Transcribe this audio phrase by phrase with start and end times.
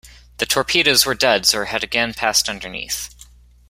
[0.39, 3.13] The torpedoes were duds or had again passed underneath.